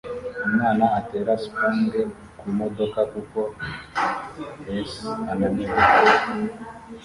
umwana 0.45 0.85
atera 0.99 1.31
sponge 1.43 2.01
kumodoka 2.39 2.99
kuko 3.11 3.39
hes 4.65 4.93
ananiwe 5.31 5.77